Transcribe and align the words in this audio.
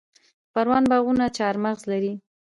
د 0.03 0.03
پروان 0.53 0.83
باغونه 0.91 1.25
چهارمغز 1.37 1.83
لري. 1.91 2.13